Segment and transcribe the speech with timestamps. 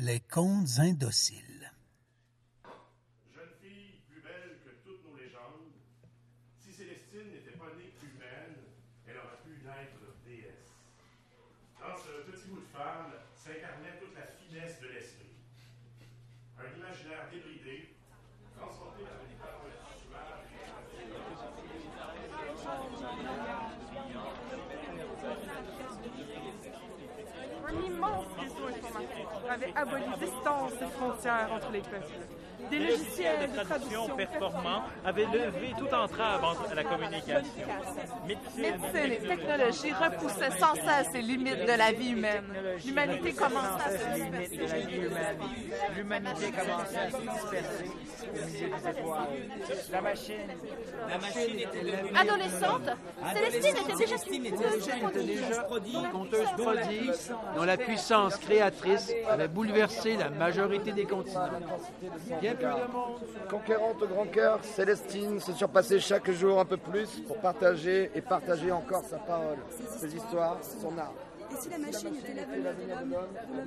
[0.00, 1.72] Les contes indociles.
[3.34, 5.74] Jeune fille plus belle que toutes nos légendes,
[6.56, 8.62] si Célestine n'était pas née humaine,
[9.08, 10.70] elle aurait pu naître déesse.
[11.80, 15.34] Dans ce petit bout de femme s'incarnait toute la finesse de l'esprit.
[16.58, 17.96] Un imaginaire débridé,
[18.54, 20.46] transporté par une parole suave
[27.66, 32.06] Un immense réseau informatique avait aboli distance et frontières entre les peuples.
[32.70, 37.42] Des logiciels de traduction performants avaient levé toute entrave entre la communication.
[38.26, 42.44] Médecine et technologie repoussaient sans cesse les limites de la vie humaine.
[42.84, 45.38] L'humanité commençait à se humaine.
[45.96, 47.90] L'humanité commençait à se disperser
[48.22, 49.28] au milieu des étoiles.
[49.92, 50.34] La machine.
[51.08, 52.16] La machine était devenue...
[52.16, 52.90] Adolescente,
[53.34, 57.14] Célestine était déjà Célestine une était déjà une conteuse conteuse conteuse prodige
[57.56, 61.48] dont la puissance créatrice avait bouleversé la majorité des continents.
[62.40, 63.48] Bien de.
[63.48, 68.20] Conquérante au grand cœur, Célestine se surpassait chaque jour un peu plus pour partager et
[68.20, 69.58] partager encore sa parole,
[69.98, 71.14] ses histoires, son art.
[71.50, 73.28] Et si la machine était l'avenir de l'homme,
[73.58, 73.64] de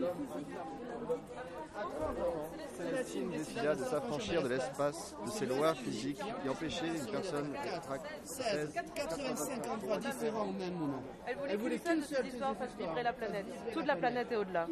[2.78, 7.94] Célestine décida de s'affranchir de l'espace, de ses lois physiques qui empêchaient une personne d'être
[8.24, 11.02] 16, 85 endroits différents au même moment.
[11.50, 14.68] Elle voulait qu'une seule histoire fasse vibrer la planète, toute la planète et au-delà.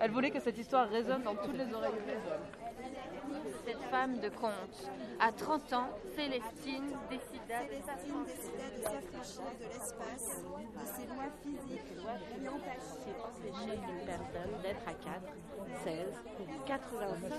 [0.00, 1.92] Elle voulait que cette histoire résonne dans toutes les oreilles.
[3.66, 4.90] Cette femme de conte.
[5.20, 10.42] À 30 ans, Célestine décida de Célestine décida de s'affranchir de l'espace,
[10.74, 15.22] de ses lois physiques qui empêchaient empêcher une personne d'être à 4,
[15.84, 15.94] 16,
[16.66, 17.30] 85.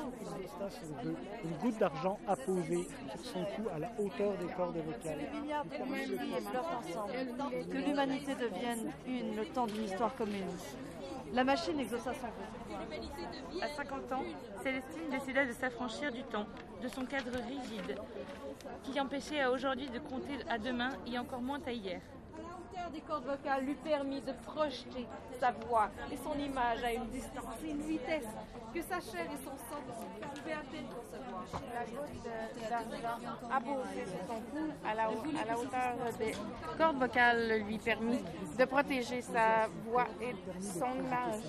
[1.44, 5.30] Une goutte d'argent apposée sur son cou à la hauteur des cordes vocales.
[7.72, 10.50] Que l'humanité devienne une le temps d'une histoire commune.
[11.34, 13.62] La machine exauça son vœu.
[13.62, 14.24] À 50 ans,
[14.64, 16.46] Célestine décida de s'affranchir du temps,
[16.82, 17.98] de son cadre rigide,
[18.84, 22.02] qui empêchait à aujourd'hui de compter à demain et encore moins à hier.
[22.76, 25.08] La hauteur des cordes vocales lui permit de projeter
[25.40, 28.28] sa voix et son image à une distance et une vitesse
[28.74, 29.82] que sa chair et son sang
[30.36, 31.46] pouvaient à peine concevoir.
[31.74, 36.34] La goutte d'argent sur son cou à la, à la hauteur des
[36.78, 38.24] cordes vocales lui permit
[38.58, 41.44] de protéger sa voix et son image.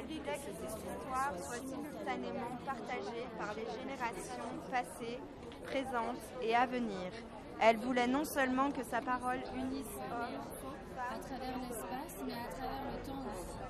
[0.00, 5.18] Elle voulait que cette histoire soit simultanément partagée par les générations passées,
[5.64, 7.10] présentes et à venir.
[7.60, 10.40] Elle voulait non seulement que sa parole unisse hommes,
[10.96, 13.60] à travers l'espace, mais à travers le temps aussi.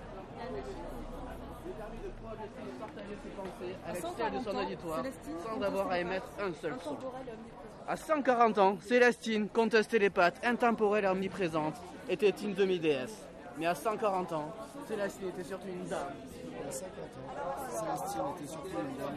[2.79, 5.05] partager ses pensées à l'extérieur de son auditoire
[5.45, 6.97] sans avoir à émettre un seul son.
[7.89, 11.75] À 140 ans, Célestine, comtesse télépathe, intemporelle et omniprésente,
[12.09, 13.30] était une demi-déesse.
[13.61, 14.55] Mais à 140 ans,
[14.89, 16.15] Célestine était surtout une dame.
[16.67, 19.13] À 50 ans, Célestine était surtout une dame.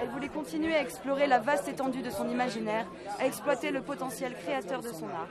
[0.00, 2.86] Elle voulait continuer à explorer la vaste étendue de son imaginaire,
[3.18, 5.26] à exploiter le potentiel créateur de son art.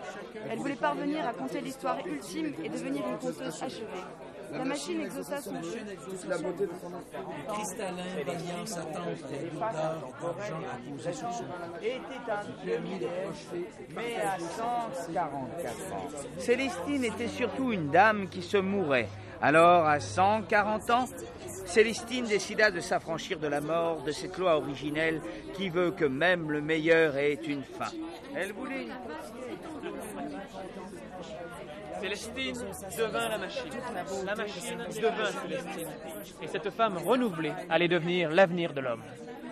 [0.50, 4.04] Elle voulait parvenir à conter l'histoire ultime et devenir une conteuse achevée.
[4.52, 5.54] La machine exauça son.
[5.54, 6.92] Toute la beauté de son
[7.54, 8.04] cristallin
[9.62, 11.46] d'argent apposées sur son.
[11.82, 12.42] Était un
[13.96, 16.08] mais à 144 ans.
[16.38, 19.10] Célestine était surtout une dame qui se mourait.
[19.42, 21.06] Alors, à 140 ans,
[21.66, 25.22] Célestine décida de s'affranchir de la mort de cette loi originelle
[25.54, 27.92] qui veut que même le meilleur ait une fin.
[28.36, 28.88] Elle voulait
[32.00, 32.56] Célestine
[32.98, 33.72] devint la machine.
[34.26, 35.90] La machine devint Célestine.
[36.42, 39.04] Et cette femme renouvelée allait devenir l'avenir de l'homme.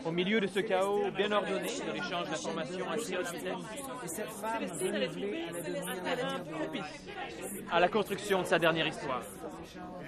[0.06, 3.58] Au milieu de ce chaos bien ordonné de l'échange d'informations à très haute vitesse,
[4.06, 5.46] Célestine allait trouver
[5.88, 7.08] un terrain propice
[7.72, 9.24] à la construction de sa dernière histoire.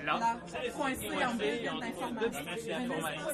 [0.05, 3.27] Là, Célestine coincée entre deux pistes d'informations.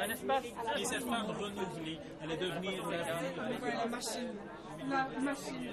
[0.00, 0.44] Un espace
[0.76, 4.32] Et cette femme renouvelée allait devenir la machine.
[4.88, 5.70] La machine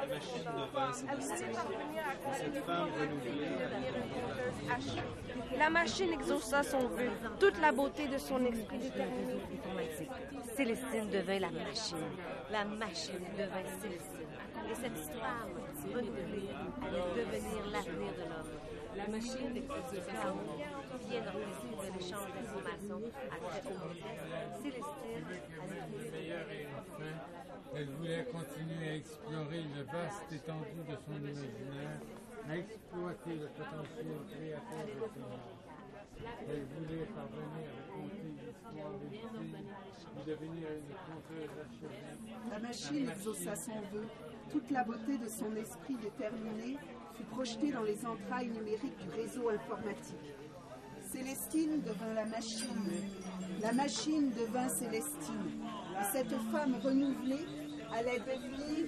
[0.00, 0.44] La machine
[2.32, 3.92] cette femme renouvelée devenir
[5.58, 7.10] La machine exauça son vœu,
[7.40, 9.34] toute la beauté de son esprit déterminé.
[10.56, 11.96] Célestine devint la machine.
[12.50, 14.28] La machine devint Célestine.
[14.70, 15.46] Et cette histoire
[15.94, 16.48] renouvelée
[16.82, 18.52] allait devenir l'avenir de l'homme.
[18.96, 20.40] La machine exauça ce chaos
[21.00, 24.02] qui vient d'organiser de l'échange d'informations à très haute
[27.78, 32.00] Elle voulait continuer à explorer une vaste étendue de son imaginaire,
[32.48, 35.58] à exploiter le potentiel créateur de son art.
[36.48, 39.68] Elle voulait parvenir à raconter l'histoire ultime
[40.26, 42.50] devenir une conteuse achevée.
[42.50, 44.06] La machine exauça son vœu.
[44.50, 46.76] Toute la beauté de son esprit déterminé
[47.16, 50.34] fut projetée dans les entrailles numériques du réseau informatique.
[51.12, 52.90] Célestine devint la machine.
[53.62, 55.62] La machine devint Célestine.
[56.00, 58.86] Et cette femme renouvelée allait devenir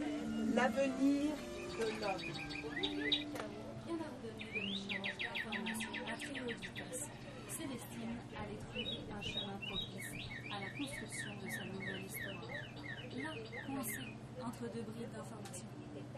[0.55, 1.33] l'avenir
[1.79, 2.35] de l'homme.
[7.49, 10.13] Célestine allait trouver un chemin propice
[10.51, 12.45] à la construction de sa nouvelle histoire.
[13.23, 13.31] Là,
[13.67, 14.01] coincé
[14.43, 15.67] entre deux brides d'informations,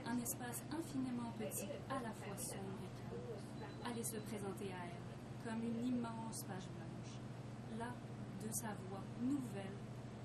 [0.06, 2.82] un espace infiniment petit, à la fois sombre
[3.84, 5.02] allait se présenter à elle
[5.44, 7.18] comme une immense page blanche.
[7.78, 7.92] Là,
[8.42, 9.78] de sa voix nouvelle,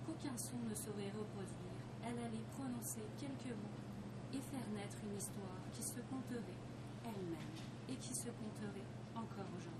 [0.05, 3.83] qu'aucun son ne saurait reproduire, elle allait prononcer quelques mots
[4.33, 6.41] et faire naître une histoire qui se conterait
[7.03, 7.37] elle-même
[7.89, 9.73] et qui se conterait encore aujourd'hui.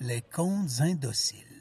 [0.00, 1.55] Les contes indociles.